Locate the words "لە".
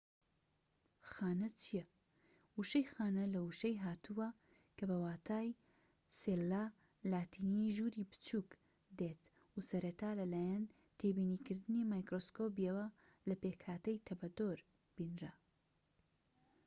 3.33-3.39, 10.19-10.25, 13.29-13.35